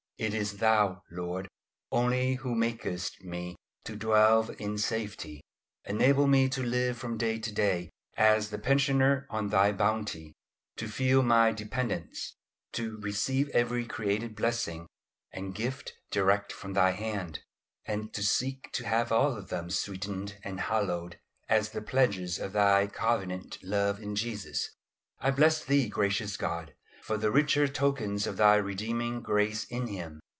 [0.17, 1.47] It is Thou, Lord,
[1.91, 3.55] only who makest me
[3.85, 5.41] to dwell in safety.
[5.85, 10.35] Enable me to live from day to day as the pensioner on Thy bounty;
[10.77, 12.35] to feel my dependence;
[12.73, 14.85] to receive every created blessing
[15.31, 17.39] and gift direct from Thy hand,
[17.87, 22.53] and to seek to have all of them sweetened and hallowed as the pledges of
[22.53, 24.69] Thy covenant love in Jesus.
[25.17, 30.19] I bless Thee, gracious God, for the richer tokens of Thy redeeming grace in Him.